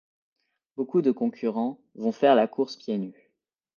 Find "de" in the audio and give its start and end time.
1.03-1.11